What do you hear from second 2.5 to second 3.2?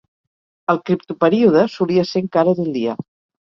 d'un dia.